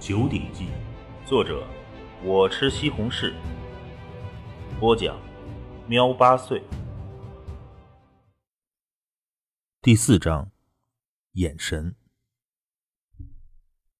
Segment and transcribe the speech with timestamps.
[0.00, 0.64] 九鼎记》，
[1.28, 1.62] 作者
[2.24, 3.34] 我吃西红柿，
[4.80, 5.14] 播讲
[5.86, 6.62] 喵八岁。
[9.82, 10.50] 第四章，
[11.32, 11.94] 眼神。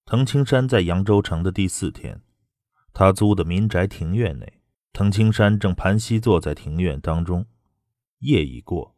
[0.07, 2.23] 滕青山在扬州城的第四天，
[2.95, 4.63] 他租的民宅庭院内，
[4.95, 7.45] 滕青山正盘膝坐在庭院当中。
[8.21, 8.97] 夜已过，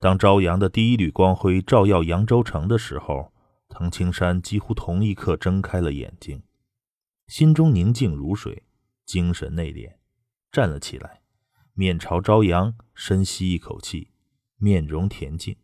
[0.00, 3.32] 当朝阳的第一缕光辉照耀扬州城的时候，
[3.78, 6.42] 唐青山几乎同一刻睁开了眼睛，
[7.26, 8.62] 心中宁静如水，
[9.04, 9.96] 精神内敛，
[10.50, 11.20] 站了起来，
[11.74, 14.12] 面朝朝阳，深吸一口气，
[14.56, 15.58] 面容恬静，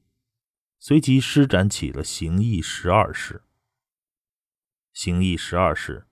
[0.79, 3.45] 随即施展起了形意十二式。
[4.93, 6.07] 形意十二式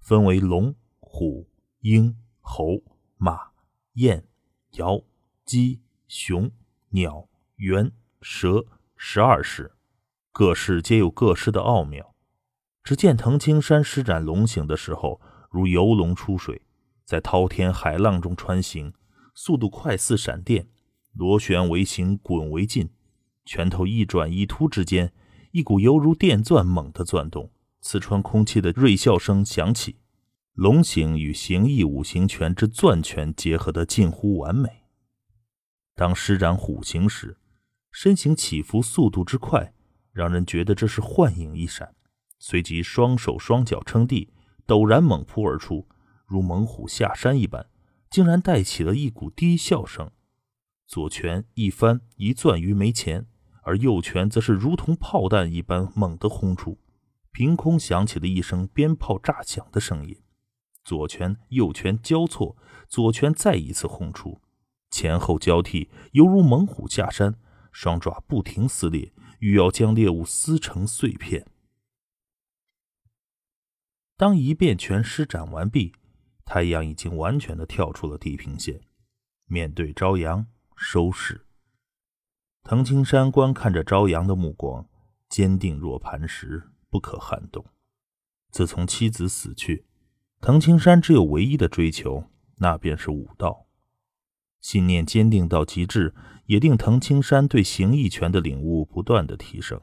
[0.00, 1.48] 分为龙、虎、
[1.82, 2.82] 鹰、猴、
[3.16, 3.52] 马、
[3.92, 4.26] 雁、
[4.72, 5.04] 尧、
[5.44, 5.80] 鸡。
[6.08, 6.50] 熊、
[6.88, 8.66] 鸟、猿、蛇
[8.96, 9.72] 十二式，
[10.36, 12.12] 各式皆有各式的奥妙。
[12.82, 16.62] 只见藤青山施展龙形的时候，如游龙出水，
[17.04, 18.92] 在滔天海浪中穿行，
[19.32, 20.66] 速度快似闪电，
[21.12, 22.90] 螺旋为形，滚为劲。
[23.44, 25.12] 拳头一转一突之间，
[25.52, 30.00] 一股犹如电钻猛地钻动，刺穿空气的锐笑声响起。
[30.54, 34.82] 龙形与形意五行拳之钻拳结合得近乎完美。
[35.94, 37.38] 当施展虎形时，
[37.92, 39.73] 身形起伏速度之快，
[40.14, 41.94] 让人觉得这是幻影一闪。
[42.38, 44.32] 随即双手双脚撑地，
[44.66, 45.86] 陡然猛扑而出，
[46.24, 47.66] 如猛虎下山一般，
[48.08, 50.10] 竟然带起了一股低笑声。
[50.86, 53.26] 左拳一翻一攥于眉前，
[53.62, 56.78] 而右拳则是如同炮弹一般猛地轰出，
[57.32, 60.16] 凭空响起了一声鞭炮炸响的声音。
[60.84, 62.56] 左拳右拳交错，
[62.88, 64.38] 左拳再一次轰出。
[64.90, 67.34] 前后交替，犹如猛虎下山，
[67.72, 71.46] 双爪不停撕裂，欲要将猎物撕成碎片。
[74.16, 75.92] 当一遍拳施展完毕，
[76.44, 78.80] 太阳已经完全的跳出了地平线，
[79.46, 81.46] 面对朝阳收势。
[82.62, 84.88] 藤青山观看着朝阳的目光
[85.28, 87.66] 坚定若磐石，不可撼动。
[88.50, 89.84] 自从妻子死去，
[90.40, 93.66] 藤青山只有唯一的追求，那便是武道。
[94.64, 96.14] 信念坚定到极致，
[96.46, 99.78] 也令藤青山对形意拳的领悟不断的提升。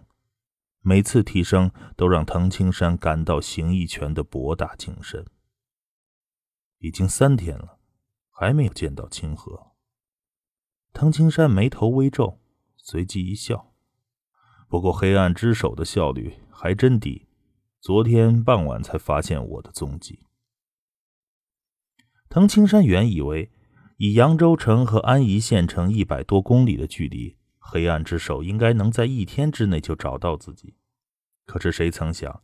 [0.79, 5.23] 每次提升，都让藤青山感到形意拳的博大精深。
[6.79, 7.77] 已经三天了，
[8.31, 9.73] 还没有见到清河。
[10.93, 12.39] 藤青山眉头微皱，
[12.75, 13.75] 随即一笑
[14.67, 17.27] ：“不过黑暗之手的效率还真低，
[17.79, 20.21] 昨天傍晚才发现我的踪迹。”
[22.27, 23.51] 藤青山原以为。
[24.03, 30.73] 以扬州城和安宜县城一百多公里的距离，黑暗之手应该能在一天之内就找到自己。
[31.45, 32.41] 可是谁曾想，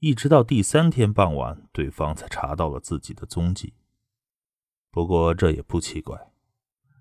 [0.00, 3.74] 一直到第三天傍晚，对方才查到了自己的踪迹。
[4.90, 6.32] 不过这也不奇怪，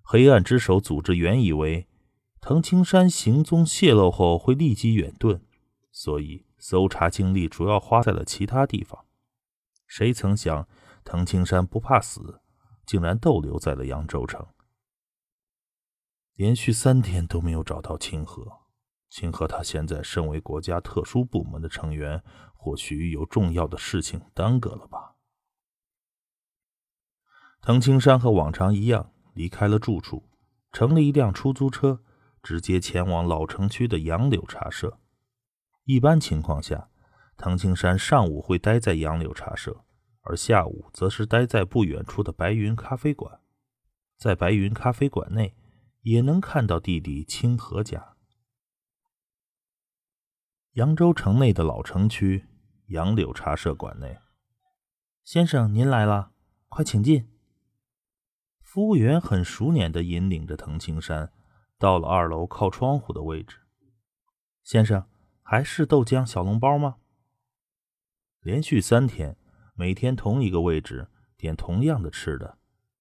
[0.04, 1.88] 黑暗之手组织原以为
[2.40, 5.42] 藤青山行踪泄露后会立即远遁，
[5.92, 9.04] 所以搜查精力主要花在了其他地方。
[9.88, 10.68] 谁曾想，
[11.04, 12.42] 藤青山不怕死。
[12.86, 14.46] 竟然逗留在了扬州城，
[16.36, 18.62] 连续三天都没有找到清河。
[19.10, 22.22] 清河他现在身为国家特殊部门的成员，
[22.54, 25.16] 或许有重要的事情耽搁了吧？
[27.62, 30.28] 滕青山和往常一样离开了住处，
[30.72, 32.04] 乘了一辆出租车，
[32.44, 35.00] 直接前往老城区的杨柳茶社。
[35.86, 36.90] 一般情况下，
[37.38, 39.85] 滕青山上午会待在杨柳茶社。
[40.26, 43.40] 而下午则是待在不远处的白云咖啡馆，
[44.18, 45.56] 在白云咖啡馆内
[46.02, 48.16] 也能看到弟弟清河家。
[50.74, 52.48] 扬州城内的老城区
[52.88, 54.18] 杨柳茶社馆内，
[55.24, 56.32] 先生您来了，
[56.70, 57.30] 快请进。
[58.62, 61.32] 服务员很熟练的引领着滕青山
[61.78, 63.60] 到了二楼靠窗户的位置。
[64.64, 65.08] 先生，
[65.44, 66.98] 还是豆浆小笼包吗？
[68.42, 69.38] 连续三天。
[69.76, 72.58] 每天同一个位置点同样的吃的，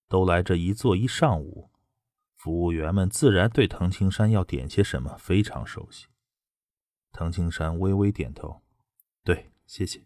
[0.08, 1.70] 都来这一坐一上午。
[2.34, 6.08] 服务员们自然对藤青山要点些什么非常熟悉。
[7.12, 8.62] 藤青山微微点头
[9.24, 10.04] ：“对，谢谢。”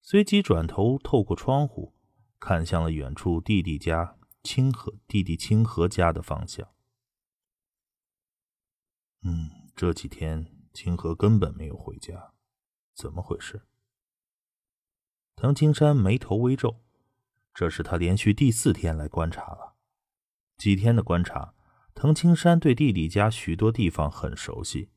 [0.00, 1.92] 随即转头透过窗户
[2.38, 6.66] 看向了远处弟弟家清河弟弟清河家的方向。
[9.22, 12.32] 嗯，这几天清河根本没有回家，
[12.94, 13.66] 怎么回事？
[15.40, 16.80] 藤青山眉头微皱，
[17.54, 19.76] 这是他连续第四天来观察了。
[20.56, 21.54] 几天的观察，
[21.94, 24.90] 藤青山对弟弟家许多地方很熟悉，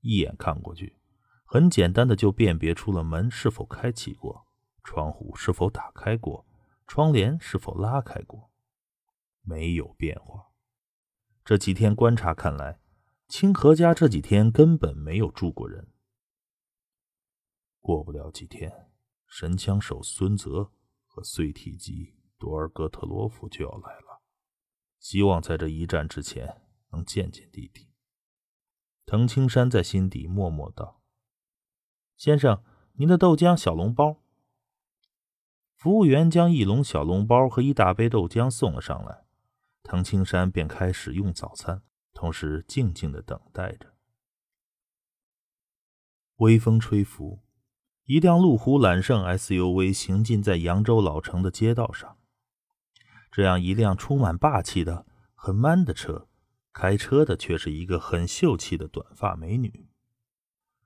[0.00, 0.96] 一眼看过去，
[1.44, 4.46] 很简单的就辨别出了门是否开启过。
[4.82, 6.46] 窗户是否打开过，
[6.86, 8.50] 窗帘是否拉开过，
[9.42, 10.46] 没有变化。
[11.44, 12.80] 这几天观察看来，
[13.28, 15.88] 清河家这几天根本没有住过人。
[17.82, 18.88] 过不了几天，
[19.36, 20.70] 神枪手孙泽
[21.06, 24.22] 和碎体机多尔戈特罗夫就要来了，
[25.00, 27.88] 希望在这一战之前能见见弟弟。
[29.04, 31.02] 滕青山在心底默默道
[32.16, 34.22] ：“先生，您的豆浆小笼包。”
[35.74, 39.26] 服务员将一笼小笼包和一大杯豆浆送了上来。
[39.82, 41.82] 滕青山便开始用早餐，
[42.12, 43.96] 同时静静的等待着。
[46.36, 47.42] 微风吹拂，
[48.06, 52.18] 一辆路虎揽胜 SUV 行进在扬州老城的街道上。
[53.32, 56.28] 这样一辆充满霸气的、很 man 的车，
[56.72, 59.88] 开车的却是一个很秀气的短发美女。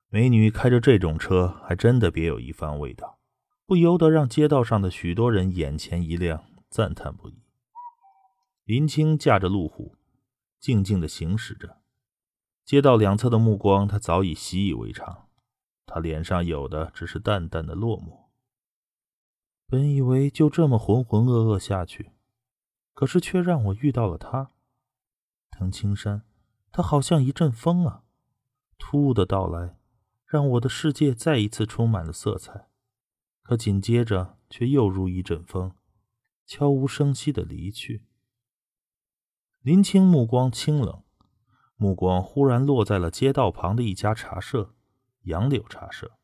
[0.09, 3.19] 美女开着这种车，还真的别有一番味道，
[3.67, 7.43] 不由得让街道上的许多人眼前一亮，赞叹不已。
[8.65, 9.97] 林青驾着路虎，
[10.61, 11.79] 静静的行驶着。
[12.65, 15.28] 街道两侧的目光，他早已习以为常。
[15.89, 18.29] 他脸上有的只是淡淡的落寞。
[19.67, 22.13] 本以为就这么浑浑噩噩下去，
[22.95, 24.53] 可是却让我遇到了他，
[25.51, 26.23] 藤青山。
[26.71, 28.05] 他好像一阵风啊，
[28.79, 29.79] 突兀的到来，
[30.27, 32.69] 让我的世界再一次充满了色彩。
[33.43, 35.75] 可紧接着，却又如一阵风，
[36.47, 38.05] 悄无声息的离去。
[39.63, 41.03] 林青目光清冷，
[41.77, 44.75] 目光忽然落在了街道旁的一家茶社——
[45.29, 46.19] 杨柳茶社。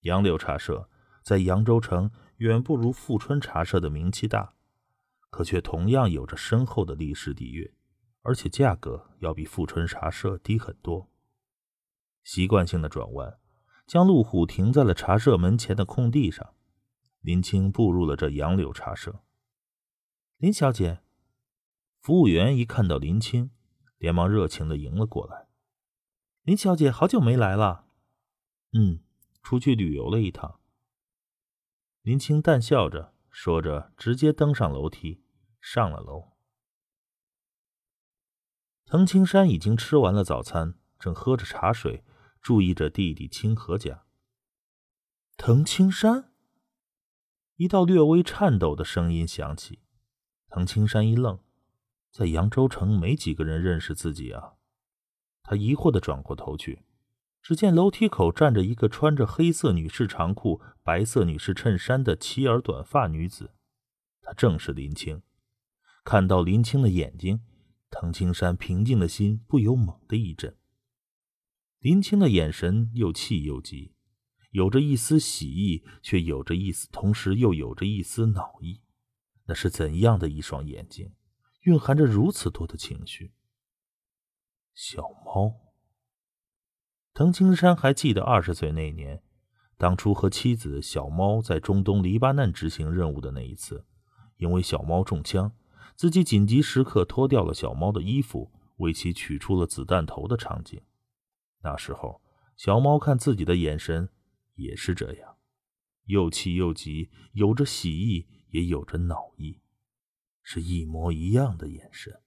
[0.00, 0.90] 杨柳茶社
[1.22, 4.54] 在扬州城远不如富春茶社的名气大，
[5.30, 7.72] 可却同样有着深厚的历史底蕴，
[8.22, 11.08] 而且价格要比富春茶社低很多。
[12.24, 13.38] 习惯性的转弯，
[13.86, 16.54] 将路虎停在了茶社门前的空地上。
[17.20, 19.22] 林青步入了这杨柳茶社。
[20.38, 20.98] 林小姐。
[22.00, 23.52] 服务员一看到林青，
[23.98, 25.46] 连忙热情的迎了过来。
[26.42, 27.84] 林小姐好久没来了，
[28.72, 29.00] 嗯，
[29.42, 30.60] 出去旅游了一趟。
[32.02, 35.22] 林青淡笑着说着，直接登上楼梯，
[35.60, 36.32] 上了楼。
[38.84, 42.04] 藤青山已经吃完了早餐，正喝着茶水，
[42.40, 44.04] 注意着弟弟清河家。
[45.36, 46.32] 藤青山，
[47.56, 49.80] 一道略微颤抖的声音响起。
[50.48, 51.38] 藤青山一愣。
[52.10, 54.56] 在扬州城，没几个人认识自己啊。
[55.42, 56.84] 他疑惑的转过头去，
[57.42, 63.52] 只见楼梯口站着一个穿着黑色女士长裤、白色女士衬衫的齐耳短发女子，
[64.20, 65.22] 她正是林青。
[66.04, 67.40] 看到林青的眼睛，
[67.90, 70.56] 滕青山平静的心不由猛地一震。
[71.80, 73.94] 林青的眼神又气又急，
[74.50, 78.82] 有着一丝喜意，却有着一丝，同时又有着一丝恼意。
[79.46, 81.12] 那是怎样的一双眼睛？
[81.62, 83.32] 蕴含着如此多的情绪。
[84.74, 85.71] 小猫，
[87.14, 89.22] 藤青山还记得二十岁那年，
[89.76, 93.84] 当初和妻子小猫在中东黎巴嫩执行任务的那一次，
[94.38, 95.52] 因为小猫中枪，
[95.94, 100.80] 自己紧急时刻脱掉了小猫的衣服，为其取出了子弹头的场景。
[101.60, 102.22] 那时候，
[102.56, 104.08] 小猫看自己的眼神
[104.54, 105.36] 也是这样，
[106.06, 109.60] 又气又急，有着喜意，也有着恼意。
[110.42, 112.20] 是一模一样的眼神。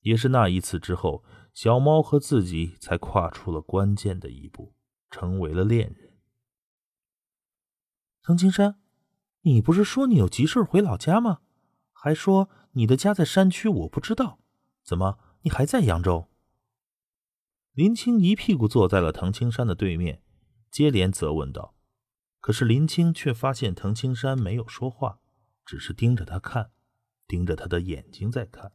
[0.00, 4.74] 也是那一次之后，小猫和自己才跨出了关键的一步，
[5.10, 6.14] 成为了恋人。
[8.22, 8.80] 藤青山，
[9.42, 11.40] 你不是说你有急事回老家吗？
[11.92, 14.38] 还说你的家在山区，我不知道。
[14.84, 16.28] 怎么，你还在扬州？
[17.72, 20.22] 林青一屁股坐在了藤青山的对面，
[20.70, 21.74] 接连责问道。
[22.40, 25.20] 可是林青却发现藤青山没有说话，
[25.64, 26.70] 只是盯着他看。
[27.26, 28.72] 盯着他的眼睛在看，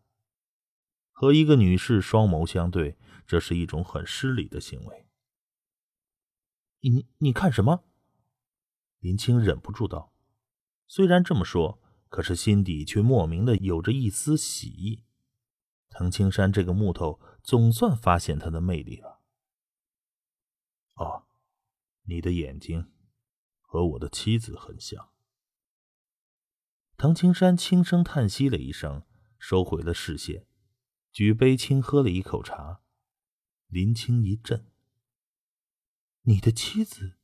[1.14, 5.08] 和一个女士双眸相对，这是一种很失礼的行为。
[6.82, 7.86] 你你看什么？
[9.00, 10.12] 林青忍不住道。
[10.88, 15.06] 虽然这么说，可是心底却莫名的有着一丝喜意。
[15.90, 19.22] 藤青山这个木头总算发现他的魅力了。
[20.96, 21.28] 哦，
[22.04, 22.92] 你的眼睛
[23.62, 25.10] 和我的妻子很像。
[26.98, 29.04] 唐青山轻声叹息了一声，
[29.40, 30.46] 收回了视线，
[31.14, 32.82] 举杯轻喝了一口茶。
[33.68, 34.72] 林青一震
[36.24, 37.18] ：“你的妻子？”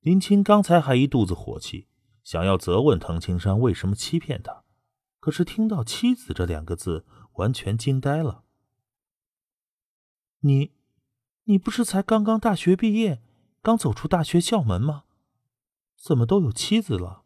[0.00, 1.88] 林青刚才还一肚子火气，
[2.24, 4.64] 想要责问唐青山为什么欺骗他，
[5.20, 8.44] 可是听到“妻子”这两个字，完全惊呆了。
[10.40, 10.72] 你，
[11.44, 13.22] 你不是才刚刚大学毕业，
[13.62, 15.04] 刚走出大学校门吗？
[15.96, 17.24] 怎么都有妻子了？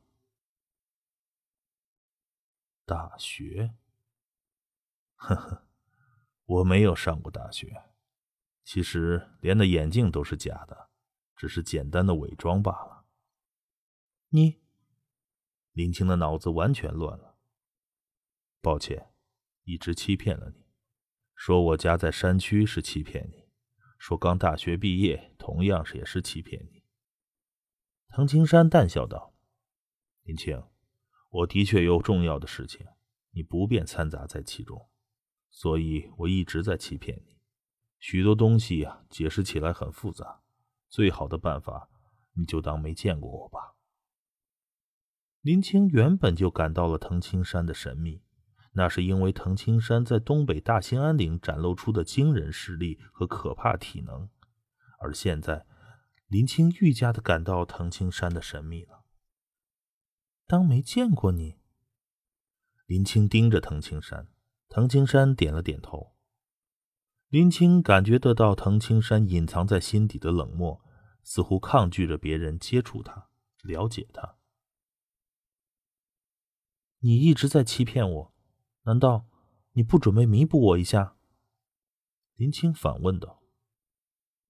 [2.85, 3.78] 大学？
[5.19, 5.67] 呵呵，
[6.45, 7.85] 我没有上过大学，
[8.65, 10.91] 其实连那眼镜都是假的，
[11.37, 13.05] 只是简单的伪装罢了。
[14.29, 14.61] 你，
[15.73, 17.37] 林青的脑子完全乱了。
[18.61, 19.13] 抱歉，
[19.65, 20.67] 一直欺骗了你，
[21.35, 23.49] 说我家在山区是欺骗你，
[23.99, 26.85] 说刚大学毕业同样是也是欺骗你。
[28.09, 29.35] 唐青山淡笑道
[30.23, 30.63] ：“林青，
[31.31, 32.87] 我的确有重要的事情，
[33.31, 34.89] 你不便掺杂在其中，
[35.51, 37.39] 所以我一直在欺骗你。
[37.99, 40.43] 许多东西呀，解释起来很复杂，
[40.89, 41.91] 最好的办法，
[42.35, 43.75] 你就当没见过我吧。”
[45.43, 48.23] 林青原本就感到了藤青山的神秘，
[48.73, 54.29] 那是因为藤青山在东北大兴安岭展露出的惊人实力和可怕体能，
[55.01, 55.65] 而现在，
[56.27, 59.05] 林青愈加的感到藤青山的神秘了。
[60.47, 61.59] 当没见过你，
[62.87, 64.29] 林青盯着藤青山，
[64.69, 66.15] 藤青山点了点头。
[67.29, 70.83] 林青感觉得到藤青山隐藏在心底的冷漠，
[71.23, 73.29] 似乎抗拒着别人接触他，
[73.63, 74.37] 了解他。
[77.01, 78.35] 你一直在欺骗我，
[78.83, 79.27] 难道
[79.73, 81.17] 你不准备弥补我一下？
[82.35, 83.43] 林青反问道。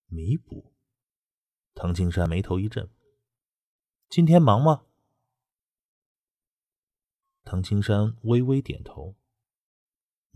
[0.07, 0.73] 弥补？
[1.75, 2.91] 唐青山眉头一震。
[4.09, 4.85] 今天忙吗？
[7.45, 9.17] 唐青山微微点头。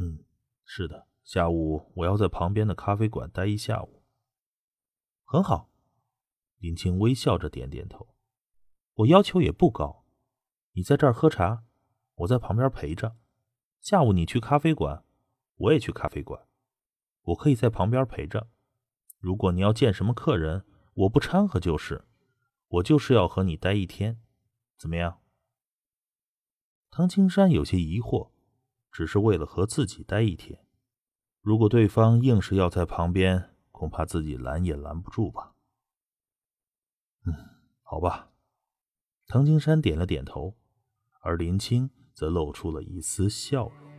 [0.03, 0.25] 嗯，
[0.65, 4.03] 是的，下午我要在旁边的咖啡馆待一下午。
[5.23, 5.71] 很好，
[6.59, 8.09] 林青微笑着点点头。
[8.95, 10.05] 我要求也不高，
[10.73, 11.65] 你在这儿喝茶。
[12.17, 13.17] 我在旁边陪着，
[13.81, 15.05] 下午你去咖啡馆，
[15.55, 16.49] 我也去咖啡馆，
[17.23, 18.51] 我可以在旁边陪着。
[19.21, 22.05] 如果你要见什么客人，我不掺和就是。
[22.67, 24.21] 我就是要和你待一天，
[24.77, 25.21] 怎么样？
[26.91, 28.32] 唐青山有些疑惑，
[28.93, 30.65] 只是为了和自己待一天。
[31.41, 35.55] 如果对方硬是要在旁边，恐怕自己拦也拦不住吧。
[37.25, 37.35] 嗯，
[37.83, 38.31] 好吧。
[39.27, 40.57] 唐青山点了点头，
[41.21, 41.91] 而林青。
[42.15, 43.92] 则露出了一丝笑容。